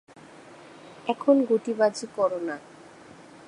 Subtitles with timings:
[1.07, 2.55] এখন গুটিবাজি কোরো না।